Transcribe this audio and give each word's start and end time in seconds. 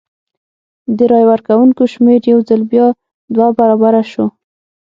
د 0.97 0.99
رای 1.11 1.25
ورکوونکو 1.31 1.83
شمېر 1.93 2.21
یو 2.31 2.39
ځل 2.49 2.61
بیا 2.71 2.87
دوه 3.35 3.47
برابره 3.59 4.03
شو. 4.11 4.25